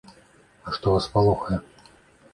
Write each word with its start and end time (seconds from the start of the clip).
А 0.71 0.73
што 0.77 0.95
вас 0.95 1.09
палохае? 1.17 1.59